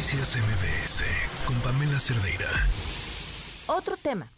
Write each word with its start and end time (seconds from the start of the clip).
Noticias 0.00 0.38
MBS 0.38 1.04
con 1.44 1.60
Pamela 1.60 2.00
Cerdeira. 2.00 2.48
Otro 3.66 3.98
tema 3.98 4.28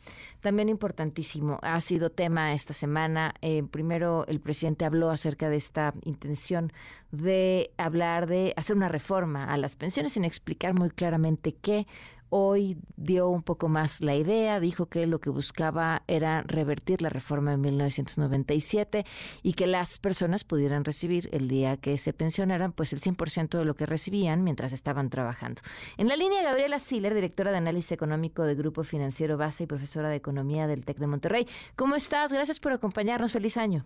también 0.41 0.69
importantísimo. 0.69 1.61
Ha 1.63 1.81
sido 1.81 2.11
tema 2.11 2.53
esta 2.53 2.75
semana. 2.75 3.33
Eh, 3.43 3.63
primero, 3.71 4.27
el 4.27 4.41
presidente 4.41 4.85
habló 4.85 5.11
acerca 5.11 5.49
de 5.49 5.55
esta 5.55 5.95
intención 6.03 6.73
de 7.13 7.71
hablar 7.77 8.27
de 8.27 8.55
hacer 8.57 8.75
una 8.75 8.89
reforma 8.89 9.45
a 9.45 9.57
las 9.57 9.77
pensiones 9.77 10.15
sin 10.15 10.25
explicar 10.25 10.75
muy 10.77 10.91
claramente 10.91 11.55
qué 11.55 11.87
hoy 12.35 12.79
dio 12.97 13.29
un 13.29 13.43
poco 13.43 13.69
más 13.69 14.01
la 14.01 14.15
idea, 14.15 14.59
dijo 14.59 14.87
que 14.87 15.07
lo 15.07 15.21
que 15.21 15.29
buscaba 15.29 16.03
era 16.07 16.41
revertir 16.43 17.03
la 17.03 17.11
reforma 17.11 17.51
de 17.51 17.59
1997 17.59 19.05
y 19.43 19.53
que 19.53 19.67
las 19.67 19.99
personas 19.99 20.43
pudieran 20.43 20.87
recibir 20.87 21.29
el 21.33 21.47
día 21.47 21.77
que 21.77 21.99
se 21.99 22.15
pensionaran, 22.15 22.73
pues 22.73 22.95
el 22.95 23.01
100% 23.01 23.59
de 23.59 23.67
lo 23.67 23.75
que 23.75 23.85
recibían 23.85 24.45
mientras 24.45 24.73
estaban 24.73 25.11
trabajando. 25.11 25.61
En 25.99 26.09
la 26.09 26.17
línea, 26.17 26.43
Gabriela 26.43 26.79
Siller, 26.79 27.15
directora 27.15 27.51
de 27.51 27.59
análisis 27.59 27.93
económico 27.93 28.45
de 28.45 28.55
Grupo 28.55 28.83
Financiero 28.83 29.37
Base 29.37 29.65
y 29.65 29.67
profesora 29.67 30.09
de 30.09 30.17
economía 30.17 30.67
del 30.67 30.87
TEC 30.87 30.97
de 30.97 31.07
Monterrey. 31.07 31.47
¿Cómo 31.77 31.97
estás? 31.97 32.33
Gracias 32.33 32.59
por 32.59 32.73
acompañarnos. 32.73 33.33
Feliz 33.33 33.59
año. 33.59 33.85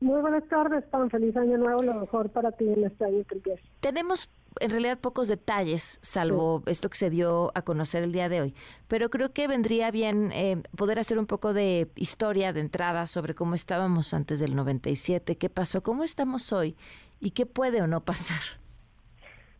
Muy 0.00 0.20
buenas 0.20 0.46
tardes, 0.48 0.84
Pan. 0.86 1.10
Feliz 1.10 1.36
año 1.36 1.58
nuevo, 1.58 1.82
lo 1.82 1.94
mejor 1.94 2.30
para 2.30 2.52
ti 2.52 2.68
en 2.68 2.84
este 2.84 3.04
año 3.04 3.24
que 3.24 3.58
Tenemos 3.80 4.30
en 4.60 4.70
realidad 4.70 4.98
pocos 4.98 5.28
detalles, 5.28 5.98
salvo 6.02 6.62
esto 6.66 6.90
que 6.90 6.96
se 6.96 7.10
dio 7.10 7.50
a 7.54 7.62
conocer 7.62 8.02
el 8.02 8.12
día 8.12 8.28
de 8.28 8.40
hoy. 8.40 8.54
Pero 8.88 9.10
creo 9.10 9.32
que 9.32 9.46
vendría 9.48 9.90
bien 9.90 10.30
eh, 10.32 10.62
poder 10.76 10.98
hacer 10.98 11.18
un 11.18 11.26
poco 11.26 11.52
de 11.52 11.88
historia 11.96 12.52
de 12.52 12.60
entrada 12.60 13.06
sobre 13.06 13.34
cómo 13.34 13.54
estábamos 13.54 14.14
antes 14.14 14.40
del 14.40 14.56
97, 14.56 15.36
qué 15.36 15.50
pasó, 15.50 15.82
cómo 15.82 16.04
estamos 16.04 16.52
hoy 16.52 16.76
y 17.20 17.32
qué 17.32 17.46
puede 17.46 17.82
o 17.82 17.86
no 17.86 18.04
pasar. 18.04 18.40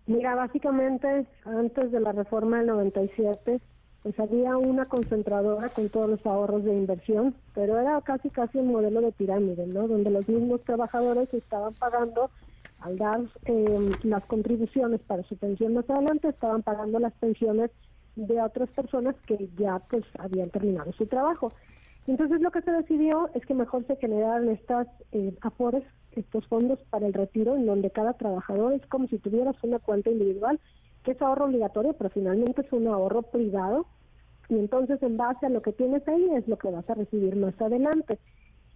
Mira, 0.06 0.34
básicamente 0.34 1.26
antes 1.44 1.92
de 1.92 2.00
la 2.00 2.12
reforma 2.12 2.58
del 2.58 2.68
97 2.68 3.60
pues 4.02 4.18
había 4.20 4.56
una 4.56 4.86
concentradora 4.86 5.68
con 5.70 5.88
todos 5.88 6.08
los 6.08 6.24
ahorros 6.24 6.64
de 6.64 6.72
inversión, 6.72 7.34
pero 7.54 7.78
era 7.78 8.00
casi 8.02 8.30
casi 8.30 8.58
un 8.58 8.68
modelo 8.68 9.00
de 9.00 9.12
pirámide, 9.12 9.66
¿no? 9.66 9.88
Donde 9.88 10.10
los 10.10 10.26
mismos 10.28 10.62
trabajadores 10.62 11.32
estaban 11.34 11.74
pagando 11.74 12.30
al 12.80 12.96
dar 12.96 13.20
eh, 13.44 13.90
las 14.02 14.24
contribuciones 14.26 15.00
para 15.00 15.22
su 15.24 15.36
pensión 15.36 15.74
más 15.74 15.88
adelante, 15.90 16.28
estaban 16.28 16.62
pagando 16.62 16.98
las 16.98 17.12
pensiones 17.14 17.70
de 18.16 18.40
otras 18.40 18.68
personas 18.70 19.14
que 19.26 19.48
ya 19.56 19.78
pues 19.90 20.04
habían 20.18 20.50
terminado 20.50 20.92
su 20.92 21.06
trabajo. 21.06 21.52
Entonces 22.06 22.40
lo 22.40 22.50
que 22.50 22.62
se 22.62 22.72
decidió 22.72 23.30
es 23.34 23.44
que 23.44 23.54
mejor 23.54 23.86
se 23.86 23.96
generaran 23.96 24.48
estas 24.48 24.88
eh, 25.12 25.34
afores, 25.42 25.84
estos 26.12 26.46
fondos 26.46 26.78
para 26.90 27.06
el 27.06 27.12
retiro, 27.12 27.56
en 27.56 27.66
donde 27.66 27.90
cada 27.90 28.14
trabajador 28.14 28.72
es 28.72 28.84
como 28.86 29.06
si 29.08 29.18
tuvieras 29.18 29.56
una 29.62 29.78
cuenta 29.78 30.10
individual, 30.10 30.58
que 31.04 31.12
es 31.12 31.22
ahorro 31.22 31.46
obligatorio, 31.46 31.92
pero 31.92 32.10
finalmente 32.10 32.62
es 32.62 32.72
un 32.72 32.88
ahorro 32.88 33.22
privado, 33.22 33.86
y 34.48 34.54
entonces 34.54 35.02
en 35.02 35.16
base 35.16 35.46
a 35.46 35.50
lo 35.50 35.60
que 35.60 35.72
tienes 35.72 36.06
ahí 36.08 36.30
es 36.34 36.48
lo 36.48 36.56
que 36.56 36.70
vas 36.70 36.88
a 36.88 36.94
recibir 36.94 37.36
más 37.36 37.60
adelante. 37.60 38.18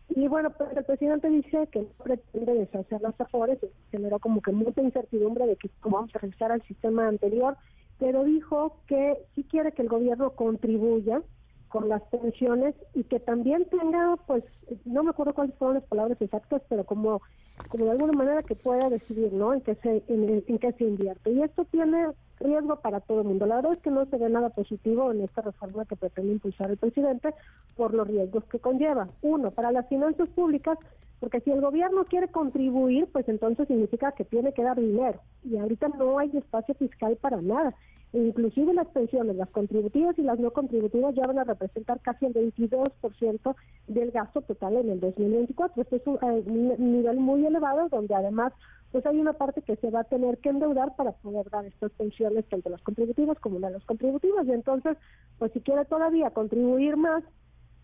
Y 0.09 0.29
bueno, 0.29 0.51
pues 0.51 0.77
el 0.77 0.85
presidente 0.85 1.29
dice 1.29 1.67
que 1.73 1.81
no 1.81 1.89
pretende 2.05 2.55
deshacer 2.55 3.01
las 3.01 3.19
afores, 3.21 3.59
generó 3.91 4.19
como 4.19 4.43
que 4.43 4.53
mucha 4.53 4.83
incertidumbre 4.83 5.47
de 5.47 5.57
que 5.57 5.71
cómo 5.81 5.97
vamos 5.97 6.15
a 6.15 6.19
regresar 6.19 6.53
al 6.53 6.63
sistema 6.63 7.09
anterior, 7.09 7.57
pero 7.99 8.25
dijo 8.25 8.79
que 8.87 9.17
sí 9.35 9.45
quiere 9.45 9.73
que 9.73 9.83
el 9.83 9.89
gobierno 9.89 10.31
contribuya 10.33 11.23
con 11.69 11.89
las 11.89 12.03
pensiones 12.03 12.75
y 12.95 13.05
que 13.05 13.19
también 13.19 13.65
tenga, 13.71 14.17
pues, 14.27 14.45
no 14.85 15.03
me 15.03 15.11
acuerdo 15.11 15.33
cuáles 15.33 15.55
fueron 15.57 15.77
las 15.77 15.85
palabras 15.85 16.21
exactas, 16.21 16.61
pero 16.69 16.85
como, 16.85 17.23
como 17.69 17.87
de 17.87 17.93
alguna 17.93 18.13
manera 18.13 18.43
que 18.43 18.55
pueda 18.55 18.91
decidir, 18.91 19.33
¿no? 19.33 19.55
En 19.55 19.63
qué 19.63 19.77
se, 19.77 20.03
en, 20.09 20.45
en 20.47 20.59
qué 20.59 20.73
se 20.73 20.85
invierte. 20.85 21.31
Y 21.31 21.43
esto 21.43 21.65
tiene 21.65 22.09
riesgo 22.43 22.77
para 22.77 23.01
todo 23.01 23.23
el 23.23 23.29
mundo. 23.29 23.47
La 23.47 23.57
verdad 23.57 23.75
es 23.75 23.81
que 23.81 23.91
no 23.91 24.05
se 24.07 24.19
ve 24.19 24.29
nada 24.29 24.51
positivo 24.51 25.11
en 25.11 25.23
esta 25.23 25.43
reforma 25.43 25.85
que 25.85 25.97
pretende 25.97 26.33
impulsar 26.33 26.71
el 26.71 26.77
presidente 26.77 27.35
por 27.77 27.95
los 27.95 28.07
riesgos 28.07 28.45
que 28.45 28.59
conlleva. 28.59 29.09
Uno, 29.23 29.51
para 29.51 29.73
las 29.73 29.89
finanzas 29.89 30.29
públicas, 30.31 30.79
porque 31.21 31.41
si 31.41 31.51
el 31.51 31.61
gobierno 31.61 32.05
quiere 32.05 32.29
contribuir, 32.29 33.07
pues 33.13 33.29
entonces 33.29 33.69
significa 33.69 34.13
que 34.13 34.25
tiene 34.25 34.53
que 34.53 34.63
dar 34.63 34.79
dinero. 34.79 35.21
Y 35.45 35.57
ahorita 35.57 35.89
no 35.89 36.19
hay 36.19 36.31
espacio 36.37 36.75
fiscal 36.75 37.17
para 37.21 37.41
nada. 37.41 37.75
Inclusive 38.13 38.75
las 38.75 38.89
pensiones, 38.89 39.37
las 39.37 39.49
contributivas 39.51 40.19
y 40.19 40.23
las 40.23 40.39
no 40.39 40.51
contributivas 40.51 41.15
ya 41.15 41.27
van 41.27 41.39
a 41.39 41.45
representar 41.45 42.01
casi 42.01 42.27
el 42.27 42.35
22% 42.35 43.57
del 43.89 44.11
gasto 44.11 44.43
total 44.43 44.77
en 44.77 44.91
el 44.91 45.01
2024. 45.01 45.83
Este 45.83 45.97
es 45.97 46.03
eh, 46.07 46.43
un 46.47 46.93
nivel 46.93 47.17
muy 47.19 47.47
elevado 47.47 47.89
donde 47.89 48.15
además 48.15 48.53
pues 48.93 49.07
hay 49.07 49.19
una 49.19 49.33
parte 49.33 49.63
que 49.63 49.77
se 49.77 49.91
va 49.91 50.01
a 50.01 50.05
tener 50.05 50.37
que 50.39 50.51
endeudar 50.51 50.95
para 50.97 51.13
poder 51.13 51.49
dar 51.49 51.65
estas 51.65 51.91
pensiones 51.93 52.47
tanto 52.51 52.69
las 52.69 52.83
contributivas 52.83 53.39
como 53.39 53.59
las 53.59 53.73
no 53.73 53.81
contributivas. 53.87 54.47
Y 54.47 54.53
entonces, 54.53 54.99
pues 55.39 55.51
si 55.53 55.61
quiere 55.61 55.87
todavía 55.87 56.31
contribuir 56.31 56.99
más, 56.99 57.25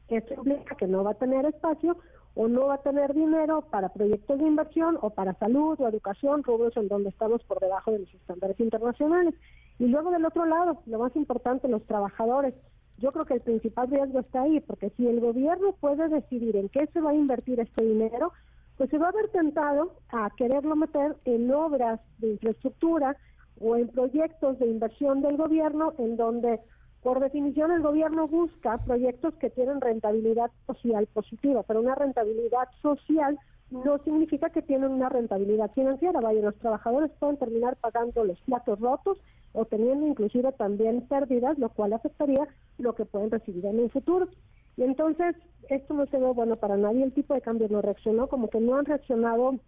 eso 0.09 0.35
implica 0.35 0.77
que 0.77 0.87
no 0.87 1.03
va 1.05 1.13
a 1.13 1.19
tener 1.19 1.47
espacio 1.47 1.97
o 2.35 2.47
no 2.47 2.67
va 2.67 2.75
a 2.75 2.83
tener 2.83 3.15
dinero 3.15 3.63
para 3.71 3.89
proyectos 3.89 4.39
de 4.39 4.47
inversión 4.47 4.99
o 5.01 5.11
para 5.11 5.33
salud 5.35 5.81
o 5.81 5.89
educación, 5.89 6.43
rubros 6.45 6.77
en 6.77 6.89
donde 6.89 7.09
estamos 7.09 7.43
por 7.45 7.59
debajo 7.59 7.91
de 7.91 8.01
los 8.01 8.15
estándares 8.15 8.61
internacionales. 8.61 9.35
Y 9.79 9.87
luego 9.87 10.11
del 10.11 10.25
otro 10.25 10.45
lado, 10.45 10.83
lo 10.87 10.99
más 10.99 11.15
importante, 11.17 11.69
los 11.69 11.85
trabajadores. 11.87 12.55
Yo 12.99 13.13
creo 13.13 13.25
que 13.27 13.35
el 13.35 13.41
principal 13.41 13.89
riesgo 13.89 14.21
está 14.21 14.43
ahí, 14.43 14.61
porque 14.61 14.91
si 14.97 15.07
el 15.07 15.21
gobierno 15.21 15.73
puede 15.81 16.09
decidir 16.09 16.57
en 16.57 16.69
qué 16.69 16.89
se 16.93 17.01
va 17.01 17.11
a 17.11 17.15
invertir 17.15 17.61
este 17.61 17.85
dinero, 17.85 18.33
pues 18.77 18.91
se 18.91 18.99
va 18.99 19.09
a 19.09 19.13
ver 19.13 19.29
tentado 19.29 19.93
a 20.11 20.31
quererlo 20.31 20.75
meter 20.77 21.17
en 21.25 21.51
obras 21.53 22.01
de 22.19 22.33
infraestructura 22.33 23.17
o 23.61 23.77
en 23.77 23.89
proyectos 23.89 24.59
de 24.59 24.67
inversión 24.67 25.21
del 25.21 25.37
gobierno 25.37 25.93
en 25.99 26.17
donde 26.17 26.61
por 27.03 27.21
definición 27.21 27.71
el 27.71 27.83
gobierno 27.83 28.27
busca 28.27 28.79
proyectos 28.79 29.35
que 29.35 29.51
tienen 29.51 29.81
rentabilidad 29.81 30.51
social 30.67 31.07
positiva, 31.07 31.63
pero 31.63 31.81
una 31.81 31.95
rentabilidad 31.95 32.69
social 32.83 33.39
no 33.71 33.99
significa 33.99 34.51
que 34.51 34.63
tienen 34.63 34.91
una 34.91 35.09
rentabilidad 35.09 35.71
financiera. 35.73 36.21
Vaya, 36.21 36.41
los 36.41 36.57
trabajadores 36.57 37.11
pueden 37.19 37.37
terminar 37.37 37.77
pagando 37.77 38.25
los 38.25 38.41
platos 38.41 38.81
rotos 38.81 39.19
o 39.53 39.65
teniendo 39.65 40.07
inclusive 40.07 40.53
también 40.53 41.03
pérdidas, 41.03 41.59
lo 41.59 41.69
cual 41.71 41.93
afectaría 41.93 42.47
lo 42.79 42.95
que 42.95 43.05
pueden 43.05 43.31
recibir 43.31 43.67
en 43.67 43.81
el 43.81 43.91
futuro. 43.91 44.29
Y 44.77 44.85
entonces, 44.85 45.35
esto 45.69 45.95
no 45.95 46.07
se 46.07 46.19
ve 46.19 46.31
bueno 46.33 46.57
para 46.57 46.77
nadie, 46.77 47.03
el 47.03 47.13
tipo 47.13 47.35
de 47.35 47.41
cambio 47.41 47.69
no 47.69 47.83
reaccionó, 47.83 48.29
como 48.29 48.49
que 48.49 48.61
no 48.61 48.77
han 48.77 48.85
reaccionado 48.85 49.59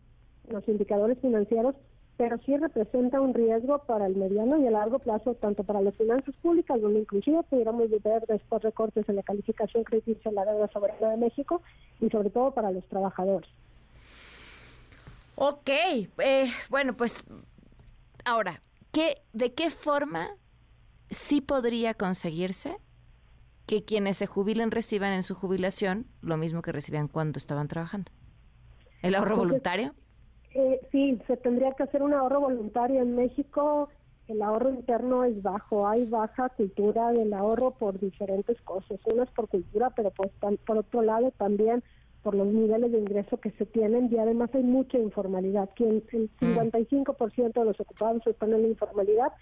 los 0.48 0.68
indicadores 0.68 1.18
financieros, 1.18 1.74
pero 2.16 2.38
sí 2.44 2.56
representa 2.56 3.20
un 3.20 3.34
riesgo 3.34 3.78
para 3.86 4.06
el 4.06 4.14
mediano 4.14 4.58
y 4.58 4.66
el 4.66 4.74
largo 4.74 4.98
plazo, 4.98 5.34
tanto 5.34 5.64
para 5.64 5.80
las 5.80 5.94
finanzas 5.96 6.34
públicas, 6.36 6.80
donde 6.80 7.00
inclusive 7.00 7.42
pudiéramos 7.44 7.90
ver 8.02 8.24
después 8.26 8.62
recortes 8.62 9.08
en 9.08 9.16
la 9.16 9.22
calificación 9.22 9.84
crediticia 9.84 10.30
de 10.30 10.34
la 10.34 10.44
deuda 10.44 10.68
soberana 10.68 11.10
de 11.10 11.16
México, 11.16 11.62
y 11.98 12.08
sobre 12.10 12.30
todo 12.30 12.52
para 12.52 12.70
los 12.70 12.84
trabajadores. 12.84 13.48
Ok, 15.42 15.70
eh, 15.70 16.50
bueno, 16.68 16.94
pues 16.94 17.24
ahora, 18.26 18.60
¿qué, 18.92 19.22
¿de 19.32 19.54
qué 19.54 19.70
forma 19.70 20.28
sí 21.08 21.40
podría 21.40 21.94
conseguirse 21.94 22.76
que 23.66 23.82
quienes 23.84 24.18
se 24.18 24.26
jubilen 24.26 24.70
reciban 24.70 25.14
en 25.14 25.22
su 25.22 25.34
jubilación 25.34 26.04
lo 26.20 26.36
mismo 26.36 26.60
que 26.60 26.72
recibían 26.72 27.08
cuando 27.08 27.38
estaban 27.38 27.68
trabajando. 27.68 28.12
¿El 29.00 29.14
ahorro 29.14 29.36
voluntario? 29.36 29.94
Eh, 30.52 30.78
sí, 30.92 31.18
se 31.26 31.38
tendría 31.38 31.72
que 31.72 31.84
hacer 31.84 32.02
un 32.02 32.12
ahorro 32.12 32.40
voluntario 32.40 33.00
en 33.00 33.16
México. 33.16 33.88
El 34.28 34.42
ahorro 34.42 34.68
interno 34.68 35.24
es 35.24 35.40
bajo, 35.40 35.88
hay 35.88 36.04
baja 36.04 36.50
cultura 36.50 37.12
del 37.12 37.32
ahorro 37.32 37.70
por 37.70 37.98
diferentes 37.98 38.60
cosas. 38.60 39.00
Uno 39.04 39.22
es 39.22 39.30
por 39.30 39.48
cultura, 39.48 39.88
pero 39.90 40.10
pues 40.10 40.30
por 40.66 40.76
otro 40.76 41.00
lado 41.00 41.30
también 41.38 41.82
por 42.22 42.34
los 42.34 42.46
niveles 42.46 42.92
de 42.92 42.98
ingreso 42.98 43.38
que 43.38 43.50
se 43.52 43.66
tienen 43.66 44.08
y 44.12 44.18
además 44.18 44.50
hay 44.54 44.62
mucha 44.62 44.98
informalidad. 44.98 45.70
Quien 45.74 46.02
el 46.12 46.30
55% 46.38 47.48
mm. 47.48 47.58
de 47.58 47.64
los 47.64 47.80
ocupados 47.80 48.26
están 48.26 48.52
en 48.52 48.62
la 48.62 48.68
informalidad 48.68 49.32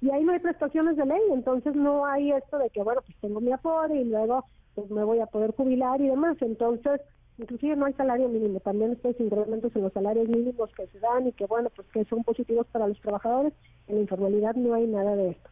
y 0.00 0.10
ahí 0.10 0.24
no 0.24 0.32
hay 0.32 0.40
prestaciones 0.40 0.96
de 0.96 1.06
ley, 1.06 1.22
entonces 1.32 1.74
no 1.74 2.04
hay 2.04 2.32
esto 2.32 2.58
de 2.58 2.68
que, 2.70 2.82
bueno, 2.82 3.00
pues 3.02 3.16
tengo 3.20 3.40
mi 3.40 3.52
afore 3.52 3.96
y 3.96 4.04
luego 4.04 4.44
pues 4.74 4.90
me 4.90 5.04
voy 5.04 5.20
a 5.20 5.26
poder 5.26 5.54
jubilar 5.56 6.00
y 6.02 6.08
demás, 6.08 6.36
entonces 6.42 7.00
inclusive 7.38 7.76
no 7.76 7.86
hay 7.86 7.94
salario 7.94 8.28
mínimo, 8.28 8.60
también 8.60 8.92
estos 8.92 9.18
incrementos 9.18 9.74
en 9.74 9.82
los 9.82 9.92
salarios 9.92 10.28
mínimos 10.28 10.70
que 10.74 10.86
se 10.88 10.98
dan 11.00 11.26
y 11.26 11.32
que, 11.32 11.46
bueno, 11.46 11.70
pues 11.74 11.88
que 11.88 12.04
son 12.04 12.22
positivos 12.24 12.66
para 12.72 12.86
los 12.86 13.00
trabajadores, 13.00 13.54
en 13.88 13.96
la 13.96 14.00
informalidad 14.02 14.54
no 14.54 14.74
hay 14.74 14.86
nada 14.86 15.16
de 15.16 15.30
esto. 15.30 15.50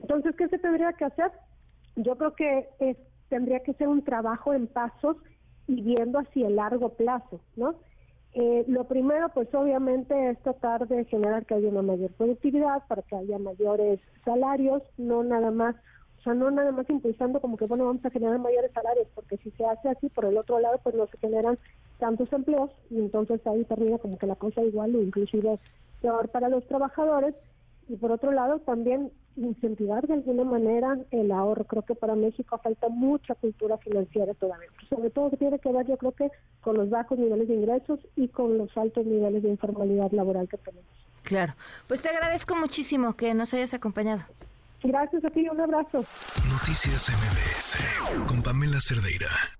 Entonces, 0.00 0.34
¿qué 0.36 0.48
se 0.48 0.58
tendría 0.58 0.92
que 0.92 1.04
hacer? 1.04 1.30
Yo 1.96 2.16
creo 2.16 2.34
que 2.34 2.68
es, 2.78 2.96
tendría 3.28 3.60
que 3.60 3.74
ser 3.74 3.88
un 3.88 4.02
trabajo 4.02 4.54
en 4.54 4.66
pasos 4.66 5.16
y 5.70 5.82
viendo 5.82 6.18
hacia 6.18 6.48
el 6.48 6.56
largo 6.56 6.88
plazo, 6.90 7.40
¿no? 7.56 7.76
Eh, 8.32 8.64
lo 8.68 8.84
primero, 8.84 9.28
pues 9.30 9.52
obviamente 9.54 10.30
es 10.30 10.38
tratar 10.42 10.86
de 10.88 11.04
generar 11.04 11.46
que 11.46 11.54
haya 11.54 11.68
una 11.68 11.82
mayor 11.82 12.10
productividad 12.12 12.86
para 12.88 13.02
que 13.02 13.16
haya 13.16 13.38
mayores 13.38 14.00
salarios, 14.24 14.82
no 14.98 15.22
nada 15.22 15.50
más, 15.50 15.76
o 16.18 16.22
sea, 16.22 16.34
no 16.34 16.50
nada 16.50 16.72
más 16.72 16.86
impulsando 16.90 17.40
como 17.40 17.56
que, 17.56 17.66
bueno, 17.66 17.86
vamos 17.86 18.04
a 18.04 18.10
generar 18.10 18.38
mayores 18.38 18.72
salarios, 18.72 19.06
porque 19.14 19.36
si 19.38 19.50
se 19.52 19.64
hace 19.64 19.88
así, 19.88 20.08
por 20.08 20.24
el 20.24 20.36
otro 20.36 20.58
lado, 20.58 20.78
pues 20.82 20.94
no 20.94 21.06
se 21.06 21.18
generan 21.18 21.58
tantos 21.98 22.32
empleos 22.32 22.70
y 22.90 22.98
entonces 22.98 23.44
ahí 23.46 23.64
termina 23.64 23.98
como 23.98 24.18
que 24.18 24.26
la 24.26 24.36
cosa 24.36 24.62
igual 24.62 24.94
o 24.96 25.02
inclusive 25.02 25.58
peor 26.00 26.28
para 26.30 26.48
los 26.48 26.66
trabajadores. 26.66 27.34
Y 27.90 27.96
por 27.96 28.12
otro 28.12 28.30
lado 28.30 28.60
también 28.60 29.10
incentivar 29.36 30.06
de 30.06 30.14
alguna 30.14 30.44
manera 30.44 30.96
el 31.10 31.32
ahorro. 31.32 31.64
Creo 31.64 31.82
que 31.82 31.94
para 31.96 32.14
México 32.14 32.58
falta 32.62 32.88
mucha 32.88 33.34
cultura 33.34 33.78
financiera 33.78 34.32
todavía, 34.34 34.68
sobre 34.88 35.10
todo 35.10 35.30
que 35.30 35.36
tiene 35.36 35.58
que 35.58 35.72
ver 35.72 35.86
yo 35.86 35.96
creo 35.96 36.12
que 36.12 36.30
con 36.60 36.76
los 36.76 36.88
bajos 36.88 37.18
niveles 37.18 37.48
de 37.48 37.54
ingresos 37.54 37.98
y 38.16 38.28
con 38.28 38.58
los 38.58 38.76
altos 38.76 39.04
niveles 39.04 39.42
de 39.42 39.48
informalidad 39.48 40.12
laboral 40.12 40.48
que 40.48 40.58
tenemos. 40.58 40.86
Claro, 41.24 41.54
pues 41.88 42.00
te 42.00 42.08
agradezco 42.08 42.54
muchísimo 42.54 43.14
que 43.14 43.34
nos 43.34 43.52
hayas 43.54 43.74
acompañado. 43.74 44.22
Gracias 44.82 45.24
a 45.24 45.28
ti, 45.28 45.46
un 45.48 45.60
abrazo. 45.60 46.04
Noticias 46.48 47.10
MBS 47.10 48.26
con 48.26 48.42
Pamela 48.42 48.80
Cerdeira. 48.80 49.59